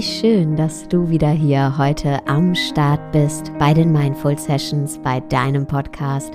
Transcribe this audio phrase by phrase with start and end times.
[0.00, 5.66] schön, dass du wieder hier heute am Start bist bei den Mindful Sessions, bei deinem
[5.66, 6.32] Podcast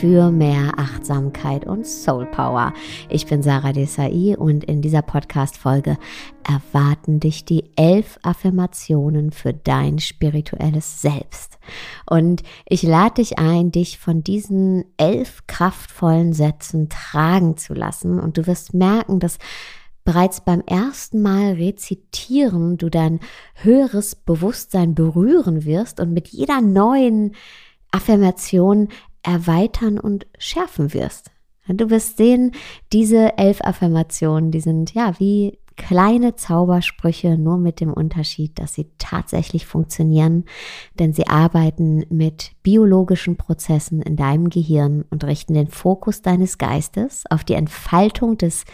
[0.00, 2.74] für mehr Achtsamkeit und Soul Power.
[3.08, 5.96] Ich bin Sarah Desai und in dieser Podcast-Folge
[6.42, 11.60] erwarten dich die elf Affirmationen für dein spirituelles Selbst.
[12.04, 18.38] Und ich lade dich ein, dich von diesen elf kraftvollen Sätzen tragen zu lassen und
[18.38, 19.38] du wirst merken, dass
[20.10, 23.20] bereits beim ersten Mal rezitieren du dein
[23.54, 27.36] höheres Bewusstsein berühren wirst und mit jeder neuen
[27.92, 28.88] Affirmation
[29.22, 31.30] erweitern und schärfen wirst.
[31.68, 32.50] Du wirst sehen,
[32.92, 38.88] diese elf Affirmationen, die sind ja wie kleine Zaubersprüche, nur mit dem Unterschied, dass sie
[38.98, 40.44] tatsächlich funktionieren,
[40.98, 47.24] denn sie arbeiten mit biologischen Prozessen in deinem Gehirn und richten den Fokus deines Geistes
[47.30, 48.64] auf die Entfaltung des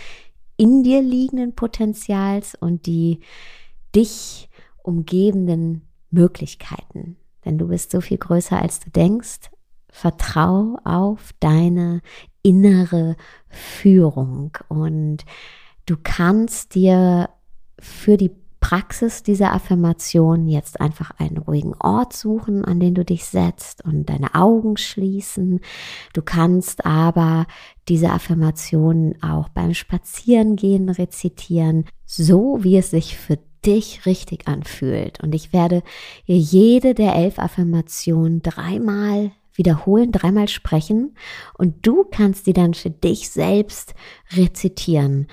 [0.56, 3.20] in dir liegenden Potenzials und die
[3.94, 4.48] dich
[4.82, 7.16] umgebenden Möglichkeiten.
[7.44, 9.50] Denn du bist so viel größer, als du denkst.
[9.88, 12.02] Vertrau auf deine
[12.42, 13.16] innere
[13.48, 15.24] Führung und
[15.86, 17.30] du kannst dir
[17.78, 18.30] für die
[18.68, 24.06] Praxis dieser Affirmation jetzt einfach einen ruhigen Ort suchen, an den du dich setzt und
[24.06, 25.60] deine Augen schließen.
[26.14, 27.46] Du kannst aber
[27.88, 35.22] diese Affirmation auch beim Spazierengehen rezitieren, so wie es sich für dich richtig anfühlt.
[35.22, 35.84] Und ich werde
[36.24, 41.14] jede der elf Affirmationen dreimal wiederholen, dreimal sprechen
[41.56, 43.94] und du kannst die dann für dich selbst
[44.34, 45.28] rezitieren.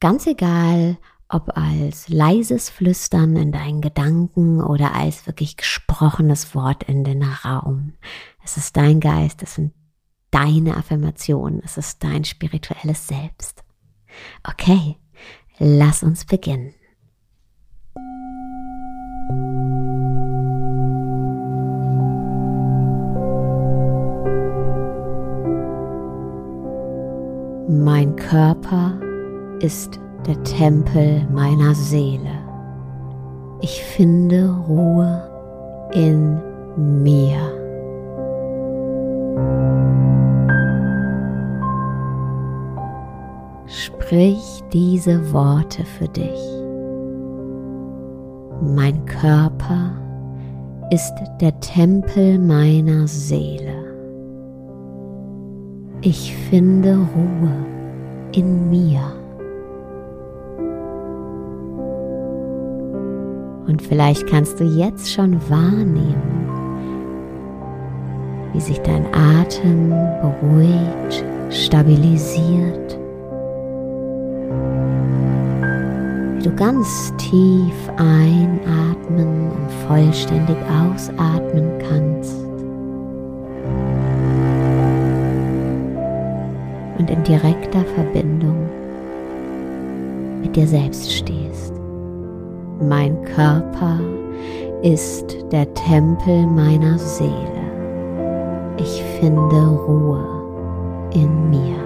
[0.00, 0.98] Ganz egal,
[1.34, 7.94] ob als leises Flüstern in deinen Gedanken oder als wirklich gesprochenes Wort in den Raum.
[8.44, 9.74] Es ist dein Geist, es sind
[10.30, 13.64] deine Affirmationen, es ist dein spirituelles Selbst.
[14.48, 14.96] Okay,
[15.58, 16.72] lass uns beginnen.
[27.66, 29.00] Mein Körper
[29.60, 32.30] ist der Tempel meiner Seele.
[33.60, 35.22] Ich finde Ruhe
[35.92, 36.38] in
[36.76, 37.38] mir.
[43.66, 46.40] Sprich diese Worte für dich.
[48.62, 49.92] Mein Körper
[50.90, 53.84] ist der Tempel meiner Seele.
[56.02, 57.66] Ich finde Ruhe
[58.32, 59.23] in mir.
[63.66, 66.48] Und vielleicht kannst du jetzt schon wahrnehmen,
[68.52, 72.98] wie sich dein Atem beruhigt, stabilisiert,
[76.36, 82.44] wie du ganz tief einatmen und vollständig ausatmen kannst.
[86.98, 88.68] Und in direkter Verbindung
[90.42, 91.83] mit dir selbst stehst.
[92.88, 93.98] Mein Körper
[94.82, 97.32] ist der Tempel meiner Seele.
[98.76, 100.24] Ich finde Ruhe
[101.14, 101.84] in mir.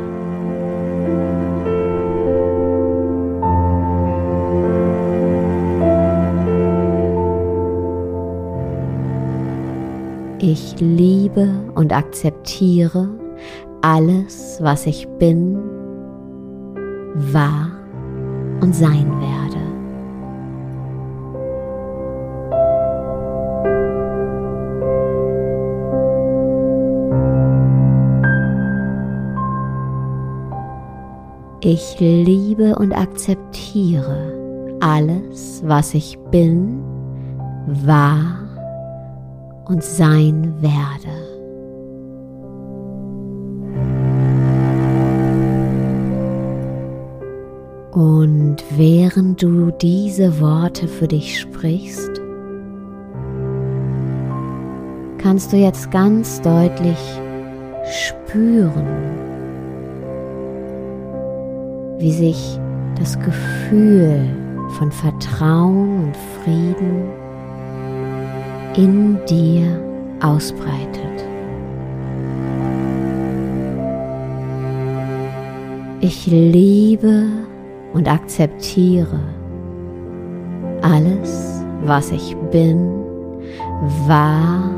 [10.41, 13.09] Ich liebe und akzeptiere
[13.83, 15.59] alles, was ich bin,
[17.33, 17.71] war
[18.61, 19.48] und sein werde.
[31.61, 34.33] Ich liebe und akzeptiere
[34.81, 36.81] alles, was ich bin,
[37.67, 38.39] war
[39.67, 41.29] und sein werde.
[47.91, 52.21] Und während du diese Worte für dich sprichst,
[55.19, 56.99] kannst du jetzt ganz deutlich
[57.91, 59.28] spüren,
[61.99, 62.59] wie sich
[62.99, 64.21] das Gefühl
[64.79, 67.03] von Vertrauen und Frieden
[68.77, 69.83] in dir
[70.21, 71.05] ausbreitet.
[76.01, 77.25] Ich liebe
[77.93, 79.19] und akzeptiere
[80.83, 82.79] alles, was ich bin,
[84.07, 84.71] war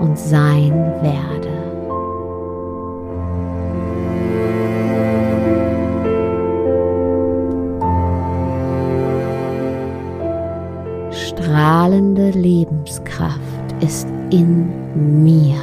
[0.00, 1.67] und sein werde.
[11.58, 13.40] Strahlende Lebenskraft
[13.80, 14.68] ist in
[15.24, 15.56] mir.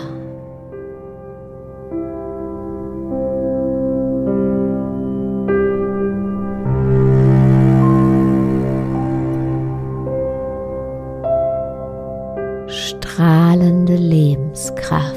[12.68, 15.16] Strahlende Lebenskraft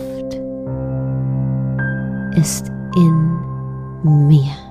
[2.36, 4.67] ist in mir.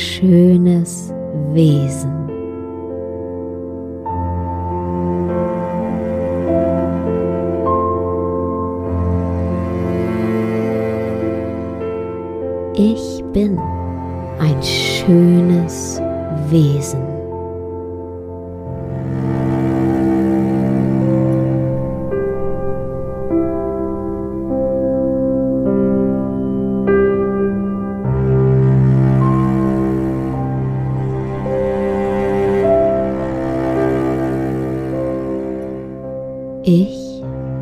[0.00, 1.12] Schönes
[1.52, 2.10] Wesen.
[12.74, 13.58] Ich bin
[14.38, 16.00] ein schönes
[16.48, 17.09] Wesen.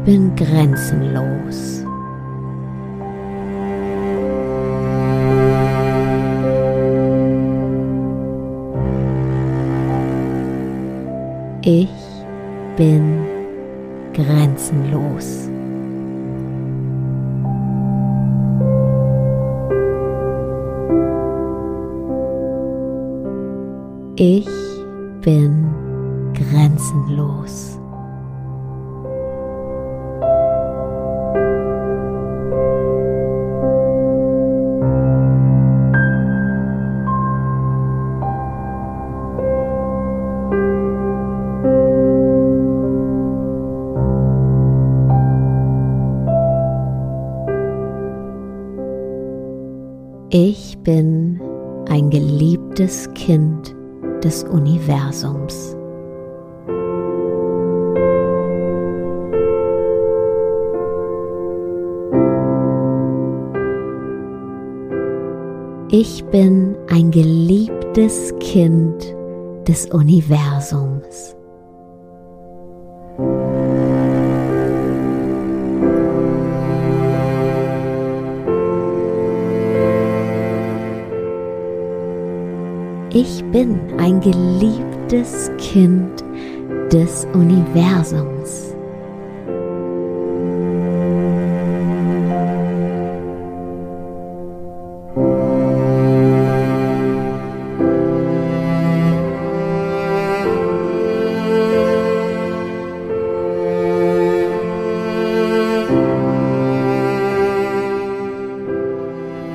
[0.08, 1.84] Bin grenzenlos.
[11.60, 11.90] Ich
[12.78, 13.18] bin
[14.14, 15.50] grenzenlos.
[24.16, 24.48] Ich
[25.20, 25.66] bin
[26.32, 27.77] grenzenlos.
[50.30, 51.40] Ich bin
[51.88, 53.74] ein geliebtes Kind
[54.22, 55.74] des Universums.
[65.90, 69.16] Ich bin ein geliebtes Kind
[69.66, 71.37] des Universums.
[83.10, 86.22] Ich bin ein geliebtes Kind
[86.92, 88.74] des Universums.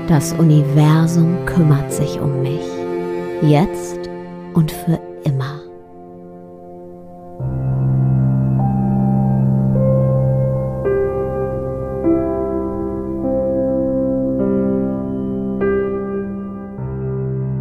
[0.08, 2.83] Das Universum kümmert sich um mich
[3.44, 4.10] jetzt
[4.54, 5.60] und für immer.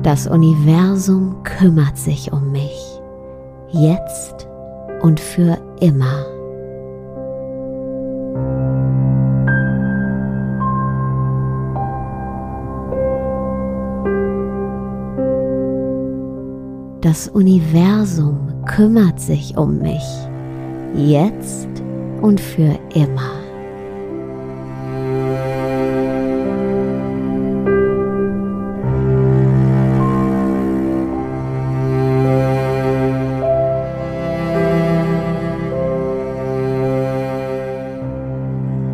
[0.03, 3.01] Das Universum kümmert sich um mich,
[3.71, 4.47] jetzt
[5.01, 6.32] und für immer.
[17.03, 20.05] Das Universum kümmert sich um mich,
[20.95, 21.67] jetzt
[22.21, 23.33] und für immer.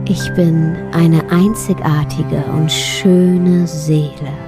[0.06, 4.47] Ich bin eine einzigartige und schöne Seele.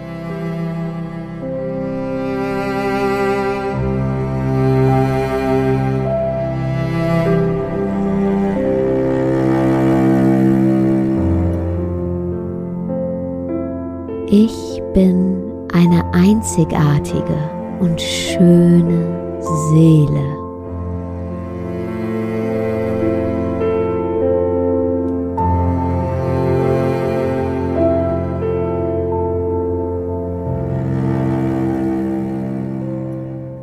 [14.33, 19.41] Ich bin eine einzigartige und schöne
[19.73, 20.41] Seele.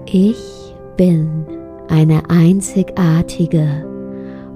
[0.05, 1.45] Ich bin
[1.88, 3.86] eine einzigartige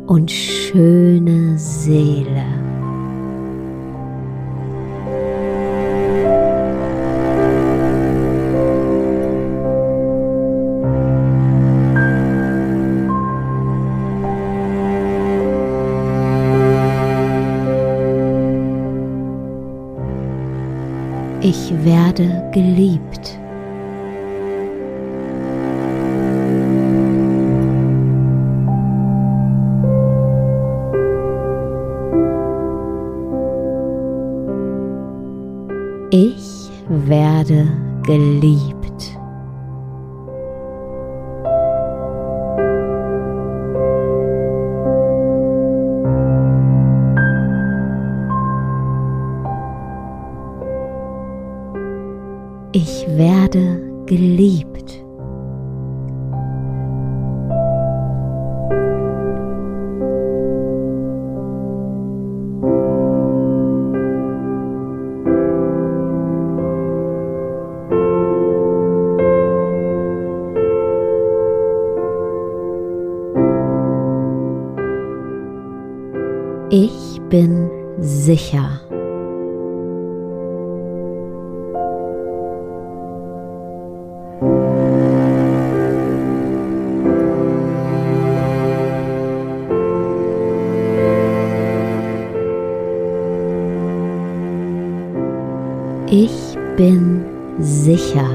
[0.07, 2.60] und schöne Seele.
[21.53, 23.38] Ich werde geliebt.
[36.12, 37.67] Ich werde
[38.05, 38.70] geliebt.
[53.53, 55.03] Werde geliebt.
[76.70, 78.90] Ich bin sicher.
[96.81, 97.23] Bin
[97.59, 98.27] sicher.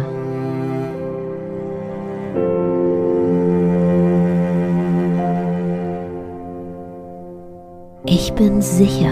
[8.04, 9.10] Ich bin sicher.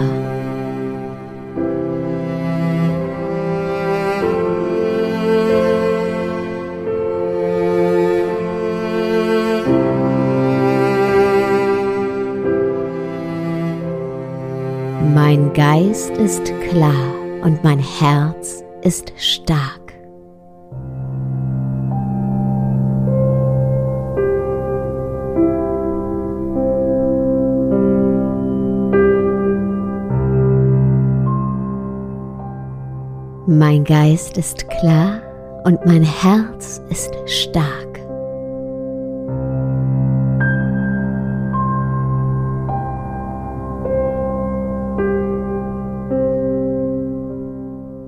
[15.13, 16.93] Mein Geist ist klar
[17.43, 19.81] und mein Herz ist stark.
[33.47, 35.21] Mein Geist ist klar
[35.63, 37.94] und mein Herz ist stark.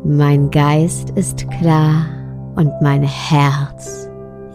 [0.04, 2.06] Mein Geist ist klar
[2.56, 4.08] und mein Herz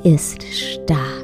[0.03, 1.23] ist stark.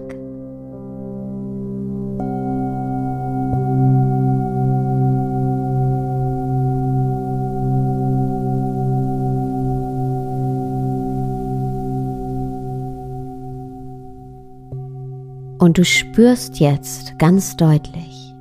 [15.59, 18.35] Und du spürst jetzt ganz deutlich,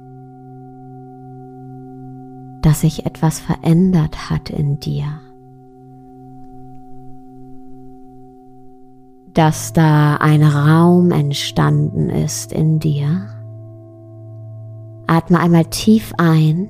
[2.62, 5.20] dass sich etwas verändert hat in dir.
[9.38, 13.28] Dass da ein Raum entstanden ist in dir.
[15.06, 16.70] Atme einmal tief ein,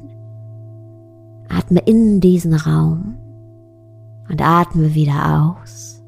[1.47, 3.15] atme in diesen Raum
[4.27, 6.03] und atme wieder aus.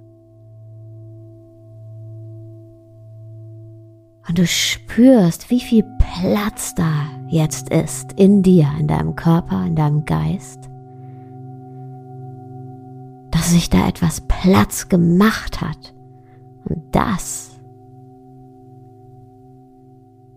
[4.28, 6.92] Und du spürst, wie viel Platz da
[7.30, 10.70] jetzt ist in dir, in deinem Körper, in deinem Geist.
[13.32, 15.94] Dass sich da etwas Platz gemacht hat.
[16.70, 17.60] Und das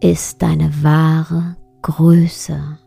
[0.01, 2.79] ist deine wahre Größe.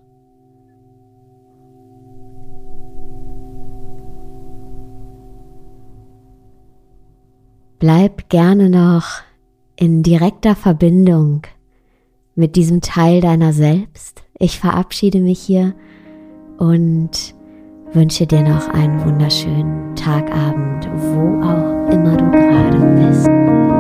[7.80, 9.22] Bleib gerne noch
[9.76, 11.44] in direkter Verbindung
[12.34, 14.24] mit diesem Teil deiner selbst.
[14.40, 15.76] Ich verabschiede mich hier
[16.58, 17.36] und
[17.94, 22.78] wünsche dir noch einen wunderschönen Tagabend, wo auch immer du gerade
[23.08, 23.75] bist.